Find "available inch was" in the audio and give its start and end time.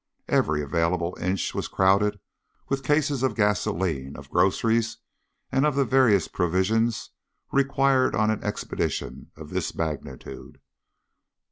0.63-1.67